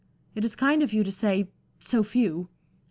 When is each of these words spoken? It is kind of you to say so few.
It 0.33 0.43
is 0.43 0.55
kind 0.55 0.81
of 0.81 0.93
you 0.93 1.03
to 1.03 1.11
say 1.11 1.47
so 1.79 2.01
few. 2.01 2.49